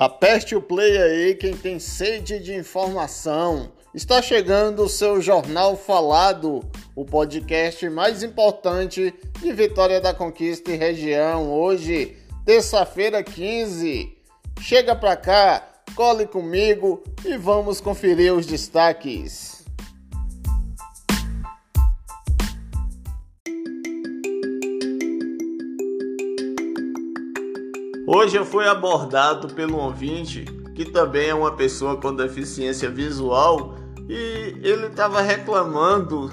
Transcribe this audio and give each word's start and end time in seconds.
Aperte 0.00 0.56
o 0.56 0.62
play 0.62 0.96
aí 0.96 1.34
quem 1.34 1.54
tem 1.54 1.78
sede 1.78 2.38
de 2.38 2.54
informação. 2.54 3.70
Está 3.94 4.22
chegando 4.22 4.84
o 4.84 4.88
seu 4.88 5.20
Jornal 5.20 5.76
Falado, 5.76 6.64
o 6.96 7.04
podcast 7.04 7.86
mais 7.90 8.22
importante 8.22 9.12
de 9.42 9.52
Vitória 9.52 10.00
da 10.00 10.14
Conquista 10.14 10.70
e 10.70 10.76
região. 10.76 11.52
Hoje, 11.52 12.16
terça-feira 12.46 13.22
15. 13.22 14.16
Chega 14.62 14.96
pra 14.96 15.16
cá, 15.16 15.68
cole 15.94 16.26
comigo 16.26 17.04
e 17.22 17.36
vamos 17.36 17.78
conferir 17.78 18.32
os 18.32 18.46
destaques. 18.46 19.59
Hoje 28.12 28.36
eu 28.36 28.44
fui 28.44 28.66
abordado 28.66 29.54
pelo 29.54 29.78
ouvinte, 29.78 30.44
que 30.74 30.84
também 30.84 31.28
é 31.28 31.34
uma 31.34 31.52
pessoa 31.52 31.96
com 31.96 32.12
deficiência 32.12 32.90
visual, 32.90 33.76
e 34.08 34.58
ele 34.64 34.88
estava 34.88 35.20
reclamando 35.20 36.28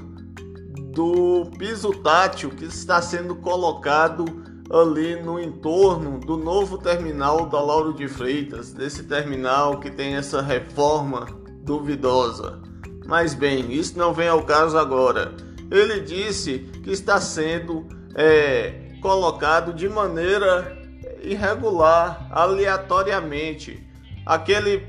do 0.91 1.51
piso 1.59 1.91
tátil 2.01 2.49
que 2.49 2.65
está 2.65 2.99
sendo 2.99 3.35
colocado 3.35 4.25
ali 4.71 5.21
no 5.21 5.39
entorno 5.39 6.19
do 6.19 6.35
novo 6.35 6.79
terminal 6.79 7.45
da 7.45 7.61
Lauro 7.61 7.93
de 7.93 8.07
Freitas, 8.07 8.73
desse 8.73 9.03
terminal 9.03 9.79
que 9.79 9.91
tem 9.91 10.15
essa 10.15 10.41
reforma 10.41 11.27
duvidosa. 11.61 12.59
Mas 13.05 13.35
bem, 13.35 13.71
isso 13.71 13.99
não 13.99 14.15
vem 14.15 14.29
ao 14.29 14.41
caso 14.41 14.79
agora. 14.79 15.31
Ele 15.69 15.99
disse 15.99 16.57
que 16.83 16.89
está 16.89 17.21
sendo 17.21 17.85
é, 18.15 18.97
colocado 18.99 19.71
de 19.71 19.87
maneira 19.87 20.86
irregular, 21.21 22.27
aleatoriamente. 22.31 23.85
Aquele 24.25 24.85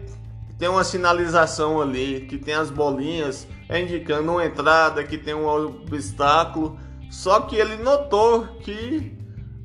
tem 0.59 0.69
uma 0.69 0.83
sinalização 0.83 1.81
ali, 1.81 2.27
que 2.29 2.37
tem 2.37 2.55
as 2.55 2.71
bolinhas 2.71 3.47
indicando 3.71 4.33
uma 4.33 4.45
entrada, 4.45 5.05
que 5.05 5.17
tem 5.17 5.35
um 5.35 5.47
obstáculo. 5.47 6.79
Só 7.11 7.41
que 7.41 7.57
ele 7.57 7.77
notou 7.77 8.47
que 8.61 9.17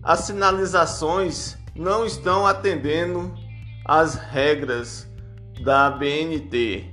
as 0.03 0.19
sinalizações 0.22 1.58
não 1.75 2.06
estão 2.06 2.45
atendendo 2.45 3.34
às 3.86 4.16
regras 4.16 5.08
da 5.64 5.89
BNT. 5.89 6.86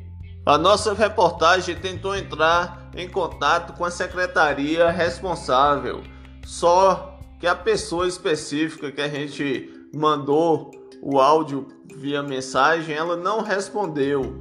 A 0.47 0.57
nossa 0.57 0.95
reportagem 0.95 1.77
tentou 1.77 2.17
entrar 2.17 2.91
em 2.97 3.09
contato 3.09 3.75
com 3.75 3.85
a 3.85 3.91
secretaria 3.91 4.91
responsável, 4.91 6.03
só 6.45 7.10
que 7.41 7.47
a 7.47 7.57
pessoa 7.57 8.07
específica 8.07 8.93
que 8.93 9.01
a 9.01 9.09
gente 9.09 9.89
mandou 9.93 10.71
o 11.03 11.19
áudio 11.19 11.67
via 11.97 12.23
mensagem, 12.23 12.95
ela 12.95 13.17
não 13.17 13.41
respondeu. 13.41 14.39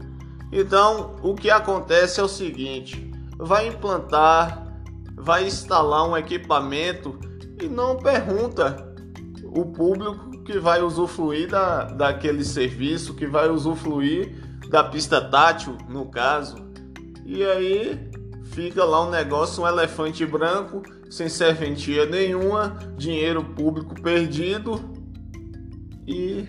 Então, 0.52 1.16
o 1.24 1.34
que 1.34 1.50
acontece 1.50 2.20
é 2.20 2.24
o 2.24 2.28
seguinte: 2.28 3.10
vai 3.38 3.68
implantar, 3.68 4.84
vai 5.16 5.48
instalar 5.48 6.08
um 6.08 6.18
equipamento 6.18 7.18
e 7.62 7.68
não 7.68 7.98
pergunta 7.98 8.94
o 9.44 9.66
público 9.66 10.44
que 10.44 10.60
vai 10.60 10.82
usufruir 10.82 11.50
da, 11.50 11.86
daquele 11.86 12.44
serviço, 12.44 13.14
que 13.14 13.26
vai 13.26 13.50
usufruir 13.50 14.36
da 14.68 14.84
pista 14.84 15.22
tátil, 15.22 15.78
no 15.88 16.08
caso. 16.08 16.58
E 17.26 17.44
aí 17.46 18.10
fica 18.52 18.84
lá 18.84 19.06
um 19.06 19.10
negócio, 19.10 19.64
um 19.64 19.68
elefante 19.68 20.26
branco 20.26 20.82
sem 21.10 21.28
serventia 21.28 22.06
nenhuma, 22.06 22.78
dinheiro 22.98 23.44
público 23.44 24.00
perdido. 24.00 24.80
E 26.08 26.46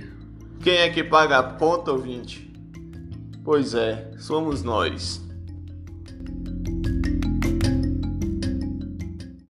quem 0.61 0.79
é 0.79 0.91
que 0.91 1.03
paga 1.03 1.39
a 1.39 1.43
conta, 1.43 1.93
ouvinte? 1.93 2.51
Pois 3.43 3.75
é, 3.75 4.11
somos 4.19 4.63
nós. 4.63 5.21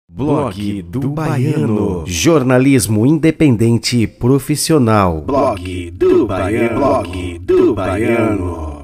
Blog 0.08 0.82
do 0.82 1.08
Baiano. 1.10 2.04
Jornalismo 2.06 3.06
independente 3.06 4.06
profissional. 4.06 5.22
Blog 5.22 5.90
do 5.92 6.26
Baiano. 6.26 6.78
Blog 6.78 7.38
do 7.38 7.74
Baiano. 7.74 8.79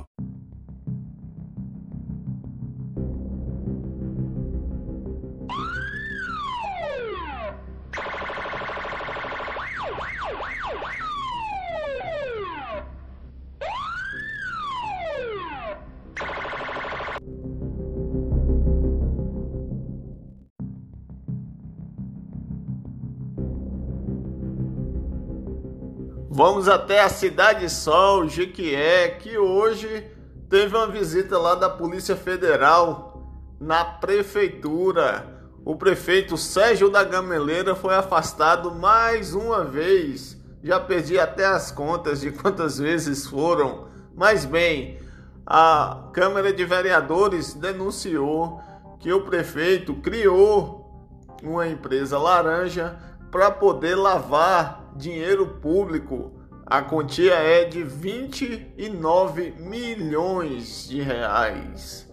Vamos 26.36 26.68
até 26.68 27.00
a 27.00 27.08
Cidade 27.08 27.66
Sol, 27.70 28.28
Jequié, 28.28 29.08
que 29.08 29.38
hoje 29.38 30.06
teve 30.50 30.76
uma 30.76 30.86
visita 30.86 31.38
lá 31.38 31.54
da 31.54 31.70
Polícia 31.70 32.14
Federal 32.14 33.32
na 33.58 33.82
prefeitura. 33.82 35.26
O 35.64 35.76
prefeito 35.76 36.36
Sérgio 36.36 36.90
da 36.90 37.02
Gameleira 37.02 37.74
foi 37.74 37.94
afastado 37.94 38.70
mais 38.70 39.32
uma 39.32 39.64
vez. 39.64 40.38
Já 40.62 40.78
perdi 40.78 41.18
até 41.18 41.46
as 41.46 41.72
contas 41.72 42.20
de 42.20 42.30
quantas 42.30 42.76
vezes 42.76 43.26
foram. 43.26 43.88
Mas 44.14 44.44
bem, 44.44 45.00
a 45.46 46.10
Câmara 46.12 46.52
de 46.52 46.66
Vereadores 46.66 47.54
denunciou 47.54 48.60
que 49.00 49.10
o 49.10 49.22
prefeito 49.22 49.94
criou 49.94 51.08
uma 51.42 51.66
empresa 51.66 52.18
laranja 52.18 52.94
para 53.30 53.50
poder 53.50 53.94
lavar 53.94 54.85
dinheiro 54.96 55.58
público. 55.60 56.32
A 56.66 56.82
quantia 56.82 57.34
é 57.34 57.64
de 57.64 57.82
29 57.84 59.54
milhões 59.58 60.88
de 60.88 61.00
reais. 61.00 62.12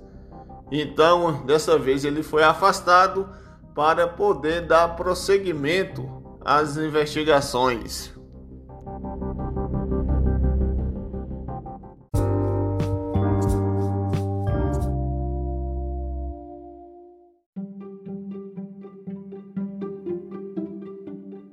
Então, 0.71 1.43
dessa 1.45 1.77
vez 1.77 2.05
ele 2.05 2.21
foi 2.21 2.43
afastado 2.43 3.27
para 3.73 4.07
poder 4.07 4.61
dar 4.61 4.95
prosseguimento 4.95 6.37
às 6.45 6.77
investigações. 6.77 8.12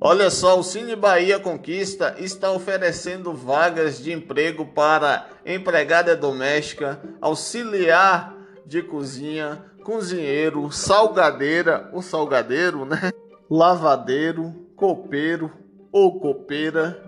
Olha 0.02 0.30
só, 0.30 0.58
o 0.58 0.62
Cine 0.62 0.96
Bahia 0.96 1.38
Conquista 1.38 2.14
está 2.18 2.50
oferecendo 2.50 3.34
vagas 3.34 4.02
de 4.02 4.10
emprego 4.10 4.64
para 4.64 5.26
empregada 5.44 6.16
doméstica, 6.16 6.98
auxiliar 7.20 8.34
de 8.64 8.82
cozinha, 8.82 9.62
cozinheiro, 9.84 10.72
salgadeira, 10.72 11.90
o 11.92 12.00
salgadeiro, 12.00 12.86
né? 12.86 13.12
Lavadeiro, 13.50 14.54
copeiro 14.74 15.52
ou 15.92 16.18
copeira, 16.18 16.98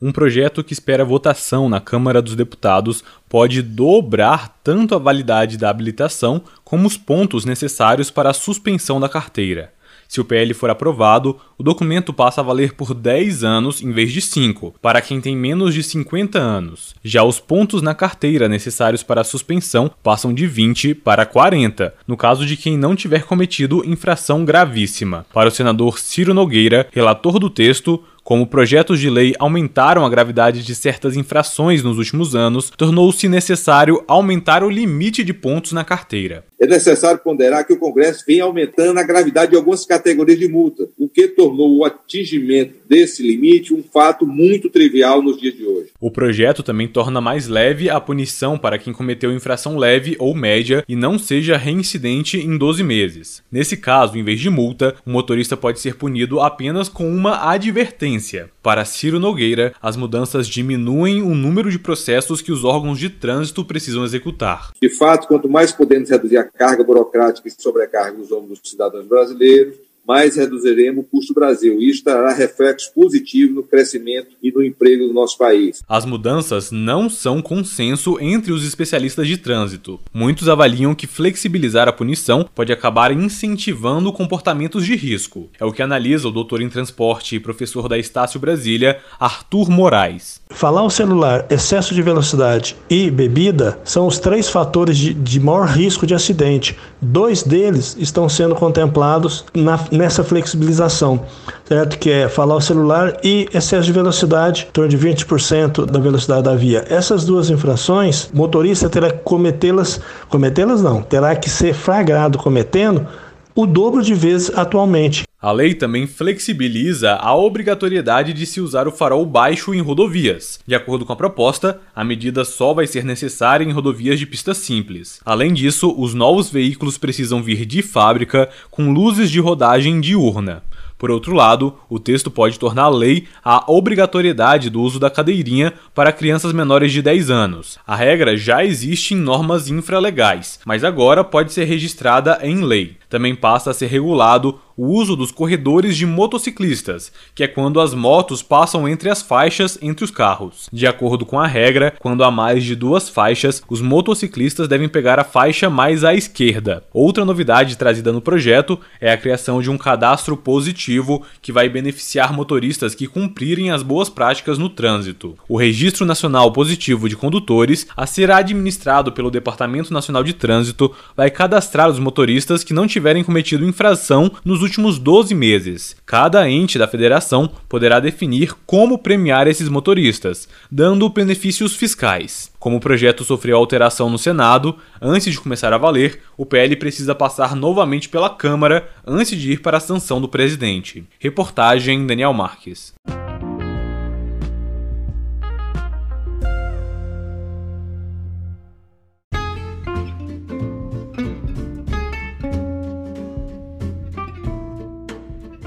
Um 0.00 0.12
projeto 0.12 0.62
que 0.62 0.74
espera 0.74 1.06
votação 1.06 1.70
na 1.70 1.80
Câmara 1.80 2.20
dos 2.20 2.36
Deputados 2.36 3.02
pode 3.30 3.62
dobrar 3.62 4.58
tanto 4.62 4.94
a 4.94 4.98
validade 4.98 5.56
da 5.56 5.70
habilitação 5.70 6.42
como 6.62 6.86
os 6.86 6.98
pontos 6.98 7.46
necessários 7.46 8.10
para 8.10 8.28
a 8.28 8.34
suspensão 8.34 9.00
da 9.00 9.08
carteira. 9.08 9.72
Se 10.06 10.20
o 10.20 10.24
PL 10.24 10.52
for 10.54 10.70
aprovado, 10.70 11.36
o 11.58 11.62
documento 11.62 12.12
passa 12.12 12.40
a 12.40 12.44
valer 12.44 12.74
por 12.74 12.94
10 12.94 13.42
anos 13.42 13.82
em 13.82 13.90
vez 13.90 14.12
de 14.12 14.20
5, 14.20 14.74
para 14.80 15.00
quem 15.00 15.20
tem 15.20 15.36
menos 15.36 15.74
de 15.74 15.82
50 15.82 16.38
anos. 16.38 16.94
Já 17.02 17.24
os 17.24 17.40
pontos 17.40 17.82
na 17.82 17.94
carteira 17.94 18.48
necessários 18.48 19.02
para 19.02 19.22
a 19.22 19.24
suspensão 19.24 19.90
passam 20.02 20.32
de 20.32 20.46
20 20.46 20.94
para 20.94 21.26
40, 21.26 21.92
no 22.06 22.16
caso 22.16 22.46
de 22.46 22.56
quem 22.56 22.76
não 22.76 22.94
tiver 22.94 23.24
cometido 23.24 23.82
infração 23.84 24.44
gravíssima. 24.44 25.26
Para 25.32 25.48
o 25.48 25.52
senador 25.52 25.98
Ciro 25.98 26.34
Nogueira, 26.34 26.86
relator 26.92 27.38
do 27.38 27.50
texto, 27.50 28.04
como 28.26 28.44
projetos 28.44 28.98
de 28.98 29.08
lei 29.08 29.34
aumentaram 29.38 30.04
a 30.04 30.10
gravidade 30.10 30.64
de 30.64 30.74
certas 30.74 31.16
infrações 31.16 31.84
nos 31.84 31.96
últimos 31.96 32.34
anos, 32.34 32.72
tornou-se 32.76 33.28
necessário 33.28 34.02
aumentar 34.08 34.64
o 34.64 34.68
limite 34.68 35.22
de 35.22 35.32
pontos 35.32 35.70
na 35.70 35.84
carteira. 35.84 36.44
É 36.58 36.66
necessário 36.66 37.20
ponderar 37.20 37.64
que 37.64 37.72
o 37.72 37.78
Congresso 37.78 38.24
vem 38.26 38.40
aumentando 38.40 38.98
a 38.98 39.04
gravidade 39.04 39.52
de 39.52 39.56
algumas 39.56 39.86
categorias 39.86 40.40
de 40.40 40.48
multa, 40.48 40.88
o 40.98 41.08
que 41.08 41.28
tornou 41.28 41.76
o 41.76 41.84
atingimento 41.84 42.74
desse 42.88 43.22
limite 43.22 43.72
um 43.72 43.82
fato 43.82 44.26
muito 44.26 44.68
trivial 44.68 45.22
nos 45.22 45.38
dias 45.38 45.54
de 45.54 45.64
hoje. 45.64 45.90
O 46.00 46.10
projeto 46.10 46.64
também 46.64 46.88
torna 46.88 47.20
mais 47.20 47.46
leve 47.46 47.88
a 47.88 48.00
punição 48.00 48.58
para 48.58 48.78
quem 48.78 48.92
cometeu 48.92 49.32
infração 49.32 49.76
leve 49.76 50.16
ou 50.18 50.34
média 50.34 50.82
e 50.88 50.96
não 50.96 51.16
seja 51.16 51.56
reincidente 51.56 52.38
em 52.38 52.58
12 52.58 52.82
meses. 52.82 53.42
Nesse 53.52 53.76
caso, 53.76 54.18
em 54.18 54.24
vez 54.24 54.40
de 54.40 54.50
multa, 54.50 54.96
o 55.06 55.10
motorista 55.10 55.56
pode 55.56 55.78
ser 55.78 55.94
punido 55.94 56.40
apenas 56.40 56.88
com 56.88 57.08
uma 57.08 57.52
advertência 57.52 58.15
para 58.62 58.84
Ciro 58.84 59.18
Nogueira, 59.18 59.74
as 59.80 59.96
mudanças 59.96 60.48
diminuem 60.48 61.22
o 61.22 61.34
número 61.34 61.70
de 61.70 61.78
processos 61.78 62.40
que 62.40 62.52
os 62.52 62.64
órgãos 62.64 62.98
de 62.98 63.10
trânsito 63.10 63.64
precisam 63.64 64.04
executar. 64.04 64.72
De 64.80 64.88
fato, 64.88 65.28
quanto 65.28 65.48
mais 65.48 65.72
podemos 65.72 66.10
reduzir 66.10 66.36
a 66.36 66.44
carga 66.44 66.82
burocrática 66.82 67.48
e 67.48 67.50
sobrecarga 67.50 68.16
dos 68.16 68.32
ombros 68.32 68.58
dos 68.58 68.70
cidadãos 68.70 69.06
brasileiros, 69.06 69.76
mais 70.06 70.36
reduziremos 70.36 71.04
o 71.04 71.08
custo 71.08 71.32
do 71.32 71.40
Brasil. 71.40 71.80
E 71.80 71.90
isso 71.90 72.04
trará 72.04 72.32
reflexos 72.32 72.88
positivos 72.88 73.54
no 73.54 73.62
crescimento 73.62 74.28
e 74.42 74.52
no 74.52 74.62
emprego 74.62 75.06
do 75.06 75.12
nosso 75.12 75.36
país. 75.36 75.82
As 75.88 76.04
mudanças 76.04 76.70
não 76.70 77.08
são 77.08 77.42
consenso 77.42 78.18
entre 78.20 78.52
os 78.52 78.66
especialistas 78.66 79.26
de 79.26 79.36
trânsito. 79.36 79.98
Muitos 80.12 80.48
avaliam 80.48 80.94
que 80.94 81.06
flexibilizar 81.06 81.88
a 81.88 81.92
punição 81.92 82.48
pode 82.54 82.72
acabar 82.72 83.10
incentivando 83.12 84.12
comportamentos 84.12 84.84
de 84.84 84.94
risco. 84.94 85.48
É 85.58 85.64
o 85.64 85.72
que 85.72 85.82
analisa 85.82 86.28
o 86.28 86.32
doutor 86.32 86.60
em 86.60 86.68
transporte 86.68 87.36
e 87.36 87.40
professor 87.40 87.88
da 87.88 87.98
Estácio 87.98 88.38
Brasília, 88.38 88.98
Arthur 89.18 89.70
Moraes. 89.70 90.40
Falar 90.50 90.82
o 90.82 90.90
celular, 90.90 91.46
excesso 91.50 91.94
de 91.94 92.02
velocidade 92.02 92.76
e 92.88 93.10
bebida 93.10 93.78
são 93.84 94.06
os 94.06 94.18
três 94.18 94.48
fatores 94.48 94.96
de, 94.96 95.12
de 95.12 95.40
maior 95.40 95.66
risco 95.66 96.06
de 96.06 96.14
acidente. 96.14 96.76
Dois 97.00 97.42
deles 97.42 97.96
estão 97.98 98.28
sendo 98.28 98.54
contemplados 98.54 99.44
na, 99.54 99.78
nessa 99.96 100.22
flexibilização, 100.22 101.24
certo? 101.64 101.98
Que 101.98 102.10
é 102.10 102.28
falar 102.28 102.56
o 102.56 102.60
celular 102.60 103.16
e 103.22 103.48
excesso 103.52 103.84
de 103.84 103.92
velocidade, 103.92 104.66
em 104.68 104.72
torno 104.72 104.88
de 104.90 104.98
20% 104.98 105.86
da 105.86 105.98
velocidade 105.98 106.42
da 106.42 106.54
via. 106.54 106.84
Essas 106.88 107.24
duas 107.24 107.50
infrações, 107.50 108.30
o 108.32 108.36
motorista 108.36 108.88
terá 108.88 109.10
que 109.10 109.18
cometê-las, 109.18 110.00
cometê-las 110.28 110.82
não, 110.82 111.02
terá 111.02 111.34
que 111.34 111.50
ser 111.50 111.74
flagrado 111.74 112.38
cometendo 112.38 113.06
o 113.54 113.66
dobro 113.66 114.02
de 114.02 114.14
vezes 114.14 114.52
atualmente. 114.56 115.24
A 115.46 115.52
lei 115.52 115.74
também 115.74 116.08
flexibiliza 116.08 117.14
a 117.14 117.32
obrigatoriedade 117.32 118.32
de 118.32 118.44
se 118.44 118.60
usar 118.60 118.88
o 118.88 118.90
farol 118.90 119.24
baixo 119.24 119.72
em 119.72 119.80
rodovias. 119.80 120.58
De 120.66 120.74
acordo 120.74 121.06
com 121.06 121.12
a 121.12 121.16
proposta, 121.16 121.80
a 121.94 122.02
medida 122.02 122.44
só 122.44 122.74
vai 122.74 122.84
ser 122.84 123.04
necessária 123.04 123.64
em 123.64 123.70
rodovias 123.70 124.18
de 124.18 124.26
pista 124.26 124.52
simples. 124.54 125.20
Além 125.24 125.54
disso, 125.54 125.94
os 125.96 126.14
novos 126.14 126.50
veículos 126.50 126.98
precisam 126.98 127.44
vir 127.44 127.64
de 127.64 127.80
fábrica 127.80 128.48
com 128.72 128.92
luzes 128.92 129.30
de 129.30 129.38
rodagem 129.38 130.00
diurna. 130.00 130.64
Por 130.98 131.10
outro 131.10 131.34
lado, 131.34 131.74
o 131.90 131.98
texto 132.00 132.30
pode 132.30 132.58
tornar 132.58 132.88
lei 132.88 133.28
a 133.44 133.70
obrigatoriedade 133.70 134.70
do 134.70 134.80
uso 134.80 134.98
da 134.98 135.10
cadeirinha 135.10 135.74
para 135.94 136.10
crianças 136.10 136.52
menores 136.52 136.90
de 136.90 137.02
10 137.02 137.30
anos. 137.30 137.78
A 137.86 137.94
regra 137.94 138.34
já 138.36 138.64
existe 138.64 139.12
em 139.12 139.18
normas 139.18 139.68
infralegais, 139.68 140.58
mas 140.64 140.82
agora 140.82 141.22
pode 141.22 141.52
ser 141.52 141.64
registrada 141.64 142.38
em 142.42 142.64
lei. 142.64 142.96
Também 143.10 143.34
passa 143.34 143.70
a 143.70 143.74
ser 143.74 143.86
regulado 143.86 144.58
o 144.76 144.86
uso 144.86 145.16
dos 145.16 145.30
corredores 145.30 145.96
de 145.96 146.04
motociclistas, 146.04 147.10
que 147.34 147.42
é 147.42 147.48
quando 147.48 147.80
as 147.80 147.94
motos 147.94 148.42
passam 148.42 148.88
entre 148.88 149.08
as 149.08 149.22
faixas 149.22 149.78
entre 149.80 150.04
os 150.04 150.10
carros. 150.10 150.68
De 150.72 150.86
acordo 150.86 151.24
com 151.24 151.40
a 151.40 151.46
regra, 151.46 151.94
quando 151.98 152.22
há 152.22 152.30
mais 152.30 152.62
de 152.62 152.76
duas 152.76 153.08
faixas, 153.08 153.62
os 153.68 153.80
motociclistas 153.80 154.68
devem 154.68 154.88
pegar 154.88 155.18
a 155.18 155.24
faixa 155.24 155.70
mais 155.70 156.04
à 156.04 156.14
esquerda. 156.14 156.84
Outra 156.92 157.24
novidade 157.24 157.76
trazida 157.76 158.12
no 158.12 158.20
projeto 158.20 158.78
é 159.00 159.10
a 159.10 159.16
criação 159.16 159.60
de 159.60 159.70
um 159.70 159.78
cadastro 159.78 160.36
positivo 160.36 161.22
que 161.40 161.52
vai 161.52 161.68
beneficiar 161.68 162.32
motoristas 162.32 162.94
que 162.94 163.06
cumprirem 163.06 163.70
as 163.70 163.82
boas 163.82 164.08
práticas 164.08 164.58
no 164.58 164.68
trânsito. 164.68 165.36
O 165.48 165.56
Registro 165.56 166.04
Nacional 166.04 166.52
Positivo 166.52 167.08
de 167.08 167.16
Condutores, 167.16 167.86
a 167.96 168.06
ser 168.06 168.30
administrado 168.30 169.12
pelo 169.12 169.30
Departamento 169.30 169.92
Nacional 169.92 170.22
de 170.22 170.32
Trânsito, 170.32 170.94
vai 171.16 171.30
cadastrar 171.30 171.88
os 171.88 171.98
motoristas 171.98 172.62
que 172.62 172.74
não 172.74 172.86
tiverem 172.86 173.24
cometido 173.24 173.64
infração 173.64 174.30
nos 174.44 174.65
últimos 174.66 174.98
12 174.98 175.34
meses. 175.34 175.96
Cada 176.04 176.48
ente 176.50 176.78
da 176.78 176.88
federação 176.88 177.48
poderá 177.68 178.00
definir 178.00 178.54
como 178.66 178.98
premiar 178.98 179.46
esses 179.46 179.68
motoristas, 179.68 180.48
dando 180.70 181.08
benefícios 181.08 181.76
fiscais. 181.76 182.50
Como 182.58 182.76
o 182.76 182.80
projeto 182.80 183.24
sofreu 183.24 183.56
alteração 183.56 184.10
no 184.10 184.18
Senado, 184.18 184.76
antes 185.00 185.32
de 185.32 185.40
começar 185.40 185.72
a 185.72 185.78
valer, 185.78 186.20
o 186.36 186.44
PL 186.44 186.74
precisa 186.76 187.14
passar 187.14 187.54
novamente 187.54 188.08
pela 188.08 188.28
Câmara 188.28 188.88
antes 189.06 189.38
de 189.38 189.52
ir 189.52 189.62
para 189.62 189.76
a 189.76 189.80
sanção 189.80 190.20
do 190.20 190.28
presidente. 190.28 191.04
Reportagem 191.18 192.06
Daniel 192.06 192.32
Marques. 192.32 192.92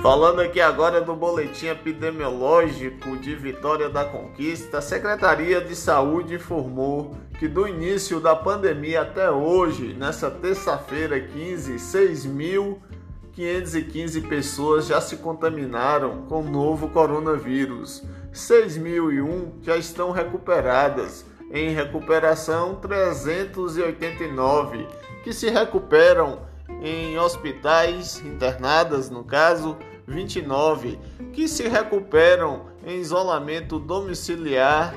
Falando 0.10 0.42
aqui 0.42 0.60
agora 0.60 1.00
do 1.02 1.16
boletim 1.16 1.68
epidemiológico 1.68 3.16
de 3.16 3.36
Vitória 3.36 3.92
da 3.92 4.04
Conquista, 4.04 4.80
a 4.80 4.82
Secretaria 4.82 5.62
de 5.62 5.76
Saúde 5.76 6.34
informou 6.34 7.16
que 7.38 7.48
do 7.48 7.68
início 7.68 8.20
da 8.20 8.36
pandemia 8.36 9.04
até 9.04 9.30
hoje, 9.30 9.94
nessa 9.94 10.32
terça-feira 10.32 11.20
15, 11.20 11.76
6.515 11.76 14.28
pessoas 14.28 14.88
já 14.88 15.00
se 15.00 15.18
contaminaram 15.18 16.24
com 16.24 16.42
o 16.42 16.50
novo 16.50 16.90
coronavírus. 16.90 18.04
6.001 18.34 19.62
já 19.62 19.78
estão 19.78 20.10
recuperadas. 20.10 21.24
Em 21.52 21.70
recuperação, 21.70 22.80
389 22.82 24.88
que 25.24 25.32
se 25.32 25.52
recuperam 25.52 26.40
em 26.82 27.20
hospitais 27.20 28.26
internadas, 28.26 29.12
no 29.12 29.24
caso, 29.24 29.78
29 30.10 31.00
que 31.32 31.48
se 31.48 31.68
recuperam 31.68 32.66
em 32.86 33.00
isolamento 33.00 33.80
domiciliar, 33.80 34.94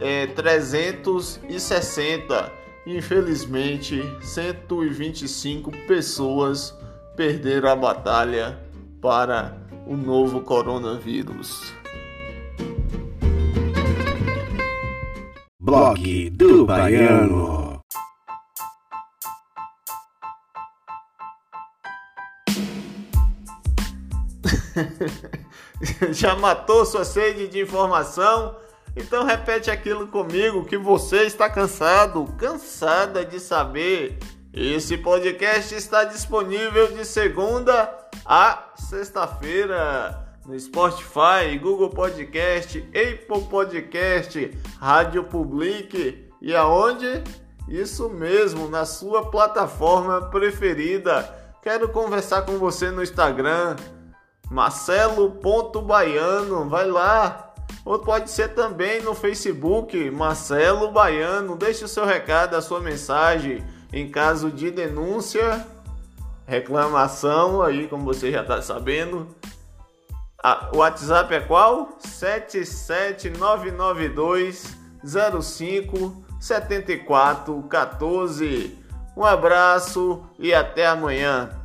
é, 0.00 0.26
360. 0.28 2.52
Infelizmente, 2.86 4.00
125 4.22 5.70
pessoas 5.86 6.74
perderam 7.14 7.68
a 7.68 7.76
batalha 7.76 8.58
para 9.00 9.56
o 9.86 9.96
novo 9.96 10.40
coronavírus. 10.40 11.72
Blog 15.60 16.30
do 16.30 16.64
Baiano. 16.64 17.57
Já 26.10 26.36
matou 26.36 26.84
sua 26.84 27.04
sede 27.04 27.48
de 27.48 27.60
informação? 27.60 28.56
Então 28.96 29.24
repete 29.24 29.70
aquilo 29.70 30.08
comigo 30.08 30.64
que 30.64 30.76
você 30.76 31.24
está 31.24 31.48
cansado, 31.48 32.24
cansada 32.36 33.24
de 33.24 33.38
saber. 33.38 34.18
Esse 34.52 34.96
podcast 34.96 35.74
está 35.74 36.04
disponível 36.04 36.92
de 36.92 37.04
segunda 37.04 37.96
a 38.24 38.72
sexta-feira 38.74 40.26
no 40.44 40.58
Spotify, 40.58 41.58
Google 41.60 41.90
Podcast, 41.90 42.78
Apple 42.88 43.44
Podcast, 43.48 44.58
Rádio 44.80 45.24
Public 45.24 46.26
e 46.40 46.56
aonde? 46.56 47.22
Isso 47.68 48.08
mesmo, 48.08 48.66
na 48.68 48.86
sua 48.86 49.30
plataforma 49.30 50.22
preferida. 50.30 51.22
Quero 51.62 51.90
conversar 51.90 52.42
com 52.42 52.56
você 52.56 52.90
no 52.90 53.02
Instagram, 53.02 53.76
marcelo.baiano, 54.50 56.68
vai 56.68 56.86
lá. 56.86 57.54
Ou 57.84 57.98
pode 57.98 58.30
ser 58.30 58.54
também 58.54 59.02
no 59.02 59.14
Facebook, 59.14 60.10
Marcelo 60.10 60.90
Baiano. 60.90 61.56
Deixe 61.56 61.84
o 61.84 61.88
seu 61.88 62.04
recado, 62.04 62.54
a 62.54 62.60
sua 62.60 62.80
mensagem 62.80 63.64
em 63.92 64.10
caso 64.10 64.50
de 64.50 64.70
denúncia, 64.70 65.66
reclamação, 66.46 67.60
aí 67.62 67.86
como 67.88 68.04
você 68.04 68.30
já 68.30 68.42
está 68.42 68.60
sabendo. 68.60 69.26
o 70.72 70.76
WhatsApp 70.78 71.34
é 71.34 71.40
qual? 71.40 71.96
77992 72.00 74.76
05 75.42 76.24
7414. 76.40 78.78
Um 79.16 79.24
abraço 79.24 80.22
e 80.38 80.54
até 80.54 80.86
amanhã. 80.86 81.57